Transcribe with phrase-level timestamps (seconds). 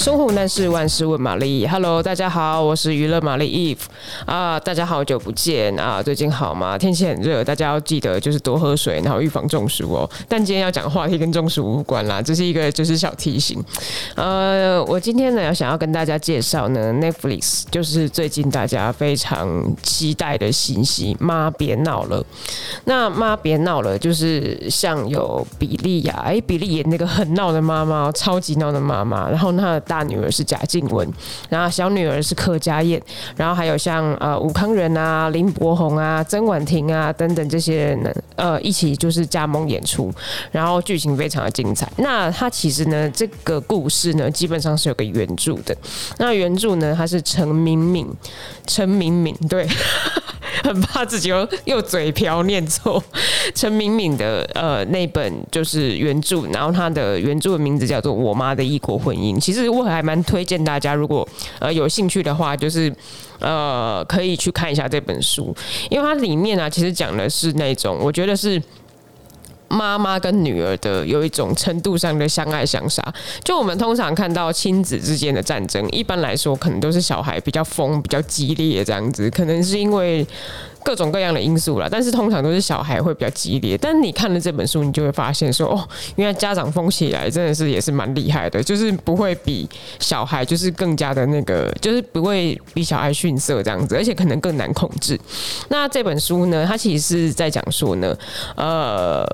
[0.00, 3.82] 生活难事万事问玛丽，Hello，大家好，我是娱乐玛丽 Eve
[4.24, 6.78] 啊，大家好久不见啊，最近好吗？
[6.78, 10.08] 天气很热，大家要记得就是多喝水，然后预防中暑哦。
[10.26, 13.62] 但今天要讲的话题跟中暑无关啦，这是一个就是小提醒。
[14.14, 22.22] 呃，我今天呢要想要跟大家介绍呢，Netflix 就是最近大家非常期待的信息《妈别闹了》。
[22.84, 29.78] 那妈别闹了，就是像有比利呀，哎，比利演那个很闹的妈妈，超级闹的妈妈，然后那。
[29.90, 31.12] 大女儿是贾静雯，
[31.48, 33.02] 然后小女儿是柯佳嬿，
[33.34, 40.12] 然后还有像呃吴康仁啊、林柏宏啊、曾婉婷啊等等这些人呢，呃一起就是加盟演出，
[40.52, 41.90] 然后剧情非常的精彩。
[41.96, 45.76] 那它其实呢，这个故事呢，基本上是有个原著的。
[46.18, 48.06] 那原著呢，它是陈明敏，
[48.68, 49.66] 陈明敏对。
[50.62, 53.02] 很怕自己又又嘴瓢念错，
[53.54, 59.36] 陈敏敏的呃那本就是原著，然后他的原著的名字叫做《我妈的异国婚姻》。
[59.40, 62.92] 其实我还蛮推荐大家，如果呃有兴趣的话，就是
[63.38, 65.54] 呃可以去看一下这本书，
[65.88, 68.62] 因为它里面啊其实讲的是那种我觉得是。
[69.72, 73.00] 妈妈跟女儿的有一种程度上的相爱相杀，
[73.44, 80.26] 就我们通常看到亲子之间的战争，一般来说可能都是小孩比较疯、比较激烈这样子，可能是因为。
[80.82, 83.76] 各种各样的因素啦，但是通常都是小孩会比较激烈。
[83.76, 95.18] 但是你看了这本书，你就会发现说，哦，原来家长疯起来真的是也是蛮厉害的，就是不会比小孩就是更加的那个，就是不会比小孩逊色这样子，而且可能更难控制。
[95.68, 98.16] 那这本书呢，它其实是在讲说呢，
[98.56, 99.24] 呃，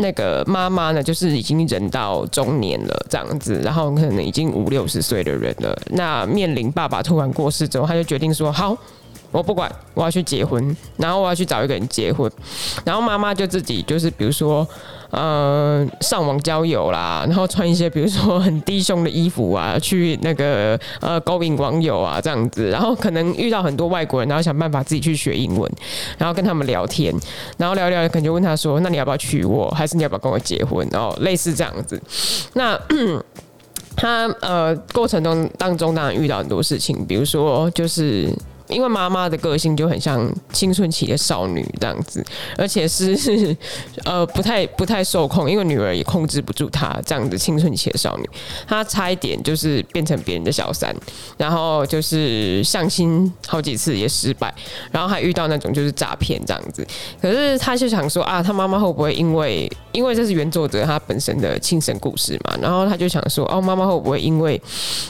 [0.00, 8.76] 那个妈妈呢，就是已经人到中年了这样子，然后可能已经五六十岁的人了，那面临爸爸突然过世之后，他就决定说，好。
[9.30, 12.30] 我不管，我要去结婚，然后我要去找一个人结婚，
[12.84, 14.66] 然后妈妈就自己就是比如说，
[15.10, 25.70] 呃，上网交友啦，然后穿一些比如说很低胸的衣服啊，去那个呃勾引网友啊这样子，然后可能遇到很多外国人，然后想办法自己去学英文，
[26.16, 27.14] 然后跟他们聊天，
[27.58, 30.88] 然后聊聊，可能就问他说，那你要不要娶我，还是你要不要跟我结婚？
[30.90, 32.02] 然后类似这样子，
[32.54, 32.80] 那
[33.94, 38.32] 他呃过程中当中当然遇到很多事情，比如说就是。
[38.68, 42.24] 因为妈妈的个性就很像青春期的少女这样子，
[42.56, 43.56] 而且是
[44.04, 48.28] 呃不太不太受控，因为女儿也控制不住她这样子青春期的少女，
[48.66, 50.94] 她差一点就是变成别人的小三，
[51.36, 54.52] 然后就是相亲好几次也失败，
[54.90, 56.86] 然后还遇到那种就是诈骗这样子。
[57.20, 64.60] 可是她就想说啊，她妈妈会不会因为因为这是原作者她本身的亲身故事嘛，然后她就想说哦，妈妈会不会因为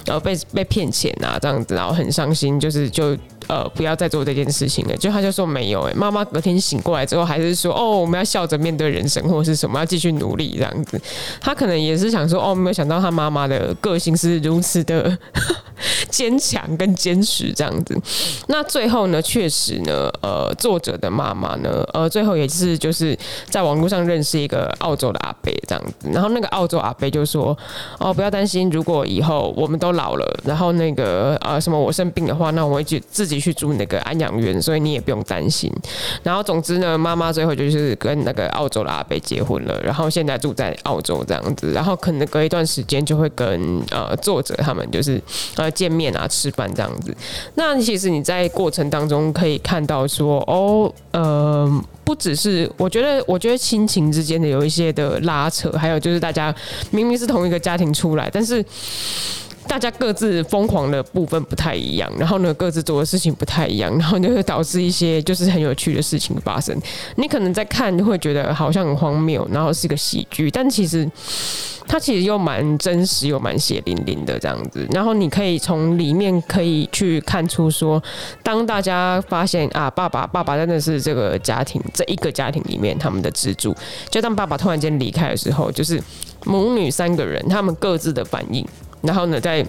[0.06, 3.16] 然后被被骗钱啊这样子，然后很伤心，就是就。
[3.48, 4.97] 呃，不要再做这件事情了。
[4.97, 11.00] 就他就说没有哎、妈妈隔天醒过来之后还是说哦，我们要笑着面对人生，或者是什么要继续努力这样子。
[11.41, 15.16] 他可能也是想说哦，没有想到他妈妈的个性是如此的
[16.10, 17.98] 坚强跟坚持这样子。
[18.48, 23.16] 那最后呢，确实呢，呃，作者的妈妈呢，呃，最后也是就是
[23.48, 26.10] 在网络上认识一个澳洲的阿伯这样子。
[26.12, 27.56] 然后那个澳洲阿伯就说
[27.98, 33.38] 哦，不要担心，如果以后我们都老了，然后那个呃什么我生病的话，那我会去自己。
[33.41, 35.72] 去住那个安养院，所以你也不用担心。
[36.22, 41.72] 然后总之呢，妈妈最后就是跟那个澳洲的阿伯结婚了，然后现在住在澳洲这样子。
[41.72, 45.21] 然后可能隔一段时间就会跟呃作者他们就是
[45.56, 47.15] 呃见面啊、吃饭这样子。
[47.54, 56.55] 那其实你在过程当中可以看到说，哦，呃，不只是我觉得，我觉得亲情之间的有一些的拉扯，还有就是大家
[56.91, 58.65] 明明是同一个家庭出来，但是。
[59.68, 66.76] 大家各自疯狂的部分不太一样，然后呢，各自做的事情不太一样，然后就会导致一些就是很有趣的事情发生。
[67.16, 71.08] 你可能在看会觉得好像很荒谬，然后是个喜剧，但其实
[71.86, 74.86] 它其实又蛮真实又蛮血淋淋的这样子。
[74.90, 78.02] 然后你可以从里面可以去看出说，
[78.42, 83.76] 当大家发现啊，爸爸爸爸真的是这个家庭这一个家庭里面他们的支柱，
[84.10, 86.02] 就当爸爸突然间离开的时候，就是
[86.46, 88.66] 母女三个人他们各自的反应。
[89.02, 89.64] 然后呢，在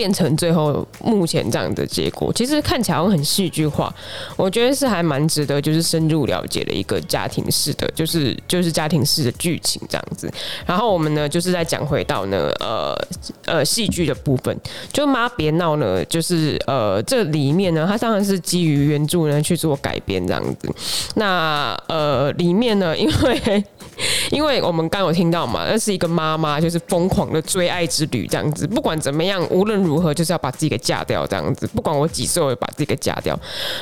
[0.00, 3.94] 变成最后目前这样的结果，其实看起来好像很戏剧化，
[4.34, 10.32] 我觉得是还蛮值得就是深入了解的一个家庭式的，就是就是家庭式的剧情这样子。
[10.64, 12.96] 然后我们呢，就是在讲回到呢，呃
[13.44, 14.58] 呃戏剧的部分，
[14.90, 20.74] 就妈别闹呢，就是呃这里面呢，它当然是基于原著呢去做改编这样子。
[21.16, 23.64] 那呃里面呢，因为
[24.32, 33.38] 因为我们刚有听到嘛，那是一个妈妈就是疯狂的追爱之旅这样子，不管怎么样，无论如何就是要把自己给嫁掉这样子，不管我几岁，我会把自己给嫁掉。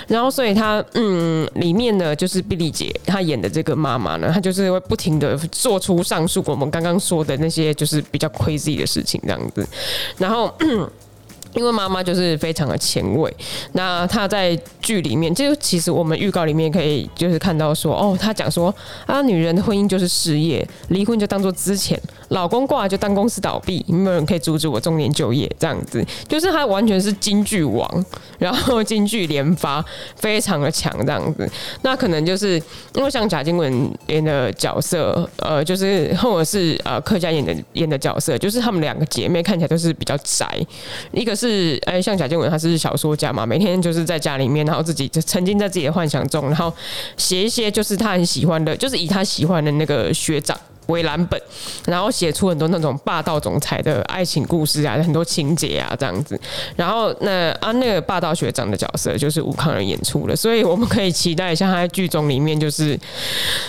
[0.07, 9.67] 然后所以她嗯，里面呢就是碧丽姐她演的这个妈妈呢，她就是会不停的做出上述我们刚刚说的那些就是比较 crazy 的事情这样子，
[10.17, 10.53] 然后。
[11.55, 13.35] 因为妈妈就是非常的前卫，
[13.73, 18.73] 那她在剧里面，就其实我们预告里面可以就是看到说，哦，她讲说
[19.07, 21.97] 啊，女人的婚姻就是事业，离婚就当做资遣，
[22.29, 28.05] 老公挂就当公司倒闭，没有人可以阻止我中年就业，这样子，就是他完全是金句王，
[28.39, 29.83] 然后金句连发，
[30.17, 31.51] 非常的强这样子。
[31.81, 32.63] 那可能就是
[32.95, 40.47] 因为像贾静雯演的角色，呃，就是或者是呃客家演的演的角色，就是她们两个姐妹看起来都是比较宅，
[41.13, 41.39] 一个。
[41.39, 46.75] 是哎，像贾静雯，她是小说家嘛，每天就是在家里面，然后自己就沉浸在自己的幻想中，然后
[47.17, 50.59] 写一些就是她很喜欢的，就是以她喜欢的那个学长。
[50.89, 51.41] 为蓝本，
[51.87, 56.39] 然后写出很多那种霸道总裁的爱情故事啊，很多情节啊这样子。
[56.77, 62.99] 然后那啊那个霸道学长的角色就是吴康仁演出的，所以我们可以期待一下他在剧中里面就是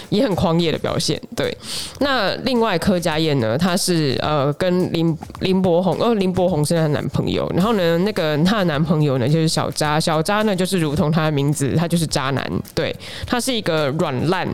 [0.10, 1.21] 也很狂野的表现。
[1.36, 1.56] 对，
[2.00, 7.50] 那另外柯佳嬿呢，她是呃跟林林柏宏，呃林柏宏是她的男朋友。
[7.56, 12.50] 然后呢，那个她的男朋友呢就是小渣，小渣呢就是如同他的名字，他就是渣男。
[12.74, 12.95] 对，
[13.27, 14.48] 他是一个软烂。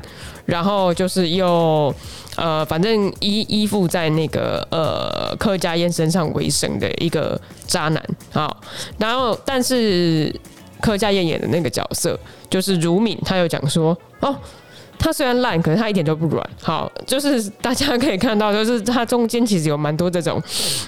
[0.45, 1.91] 然后就是又
[2.35, 8.03] 呃，反正依依附在那个呃柯佳燕身上为生的一个渣男。
[8.31, 8.61] 好，
[8.97, 10.33] 然后但是
[10.81, 14.35] 柯佳燕演的那个角色就是如敏，他有讲说哦，
[14.99, 16.49] 他虽然烂，可是他一点都不软。
[16.61, 20.41] 好，就是大家可以看到，就是他中间其实有蛮多这种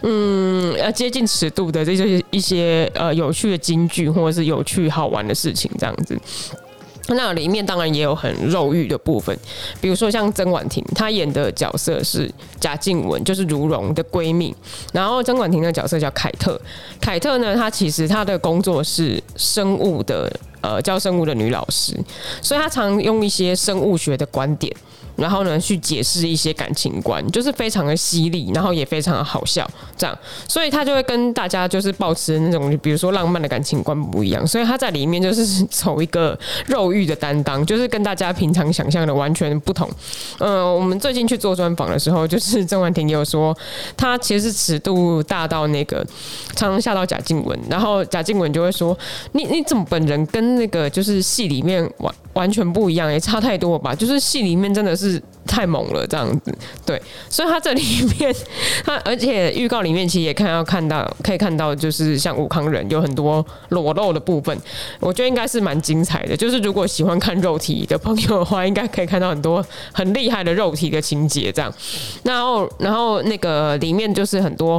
[0.03, 6.19] 嗯要接近尺度的这些一些呃有趣的金句，或者是有趣好玩的事情这样子。
[7.15, 9.38] 那里面当然也有很肉欲的部分，
[9.80, 14.56] 比如说像曾婉婷，她演的角色是贾静雯，就是如蓉的闺蜜。
[14.94, 16.59] 然后曾婉婷的角色叫凯特，
[17.00, 20.31] 凯特呢，她其实她的工作是生物的，
[20.62, 21.95] 呃，教生物的女老师，
[22.42, 24.75] 所以她常用一些生物学的观点。
[25.17, 30.17] 然后呢，去解释一些感情观，就是非常的犀利，然后也非常的好笑，这样，
[30.47, 36.37] 所以他就会跟大家就是保持那种，比如说浪漫的感情观不一样，所以他在里面就是走一个
[36.67, 39.89] 肉欲的担当，就是跟大家平常想象的完全不同。
[40.37, 43.57] 呃，我们最近去做专访的时候，就是曾婉婷也有说，
[43.95, 46.05] 他其实是尺度大到那个
[46.55, 48.97] 常常吓到贾静雯，然后贾静雯就会说，
[49.31, 53.93] 你你怎么本人跟那个就是戏里面完完全不一样，也差太多吧？
[53.93, 55.21] 就是戏里面真的是。
[55.49, 56.53] 太猛了，这样子，
[56.85, 57.81] 对，所以他这里
[58.19, 58.35] 面，
[58.83, 64.55] 他而且预告里面其实也看到看到，可以看到，就是像武康人有很多裸露的部分，
[64.99, 66.35] 我觉得应该是蛮精彩的。
[66.35, 71.73] 就是如果喜欢看肉体的朋友的话，应该可以看到很多很厉害的肉体的情节，这样。
[72.23, 74.77] 然后，然后那个里面就是很多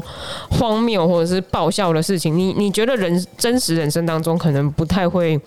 [0.51, 5.41] 荒谬或者是爆笑的事情，你你觉得人真实人生当中可能不太会。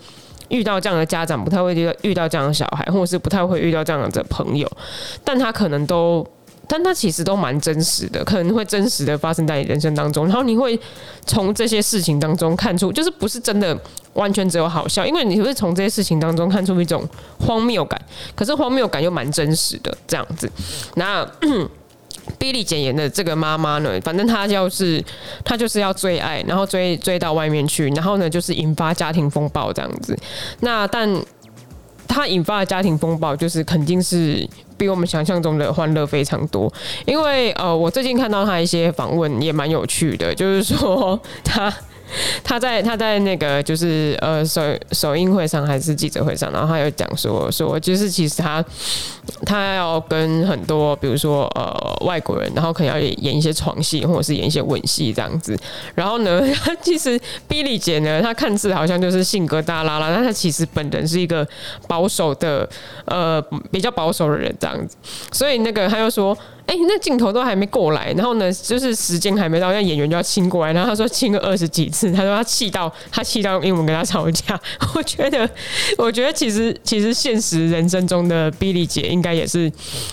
[0.52, 4.70] 遇到这样的家长，不太会遇到遇到这样的小孩，或者是不太会遇到这样的朋友，
[5.24, 6.24] 但他可能都，
[6.68, 10.78] 但他其实都蛮真实的，可能会真实的发生在你人生当中，然后你会
[11.26, 13.76] 从这些事情当中看出，就是不是真的
[14.12, 17.02] 完全只有好笑，因为你会从这些事情当中看出一种
[17.40, 18.00] 荒谬感，
[18.34, 20.50] 可是荒谬感又蛮真实的这样子，
[20.96, 21.26] 那。
[22.38, 25.02] 比利简言的这个妈妈呢，反正她就是
[25.44, 30.16] 她就是要追爱，然后追追到外面去，然后呢就是引发家庭风暴这样子。
[30.60, 31.08] 那但
[32.06, 36.72] 她引发的家庭风暴，就是肯定是比我们想象中的欢乐非常多。
[37.06, 41.72] 因为呃，我最近看到她一些访问也蛮有趣的，就是说她。
[42.44, 48.64] 他在他在那个就是呃首首映会上还是记者会上，然后他有讲说说就是其实他
[49.44, 55.58] 他要跟很多比如说呃外国人，然后可能要演一些床戏或者是演一些吻戏这样子。
[55.94, 61.46] 然后呢， 他其实 Billy 姐呢，她看似好像就是性格大啦啦，但她其实本人是一个
[61.86, 62.68] 保守的
[63.06, 64.96] 呃比较保守的人这样子。
[65.30, 66.36] 所以那个他又说。
[66.66, 74.58] 哎、那镜头都还没过来，然后呢，就是时间还没到，那演员就要亲过来，然后他说亲个二十几次，他说他气到他气到用英文跟他吵架。
[74.94, 75.48] 我觉得，
[75.98, 79.70] 我觉得其实其实现实人生中的 Billy 姐应该也是，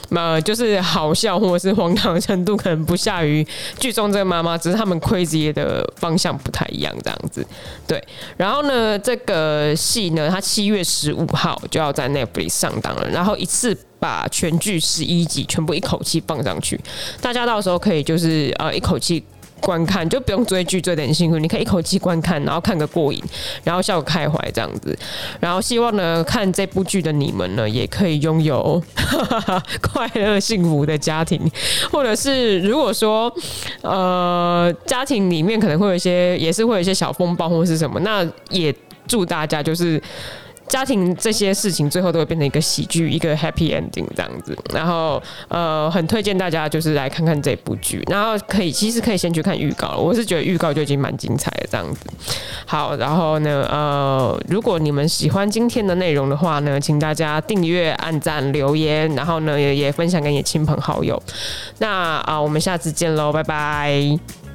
[0.10, 3.46] 呃，就是好笑或者是荒唐的程度可能不下于
[3.80, 7.46] 剧中这个妈妈，只是他们 crazy 的方向不太一样这样子。
[7.88, 8.04] 对，
[8.36, 13.78] 然后呢，这个戏呢，它七月十五号就要在 Netflix 上档了，然后一次。
[14.00, 16.80] 把全剧十一集全部一口气放上去，
[17.22, 19.24] 大家到时候可以就是呃一口气
[19.60, 23.22] 观看，就不用追剧追得很辛苦，你可以一口气观看，然后看个过瘾，
[23.62, 24.98] 然后笑个开怀这样子。
[25.42, 28.82] 然后希望呢，看这部剧的你们呢，也可以拥有
[29.84, 31.42] 快乐幸福的家庭，
[31.92, 33.30] 或者是如果说
[33.82, 38.74] 呃家庭里面可能会有一些，也是会有一些小风暴或是什么，那也
[39.08, 40.02] 祝大家就是。
[40.70, 44.58] 家庭这些事情最后都会变成一个喜剧，一个 happy ending 这样子。
[44.74, 52.00] 然后呃，很推荐大家就是来看看这部剧，然后可以其实可以先去看预告，我是觉得预告就已经蛮精彩的这样子。
[52.66, 61.22] 好，然后呢呃，如果你们喜欢今天的内容的话呢，请大家订阅、按赞、留言，然后呢也也分享给你的亲朋好友。
[61.80, 64.49] 那啊、我们下次见喽，拜拜。